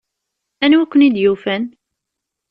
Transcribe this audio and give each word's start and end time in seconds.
Anwa 0.63 0.83
i 0.85 0.87
ken-id-yufan? 0.91 1.63